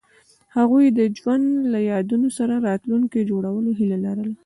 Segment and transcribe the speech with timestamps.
[0.55, 4.33] هغوی د ژوند له یادونو سره راتلونکی جوړولو هیله لرله.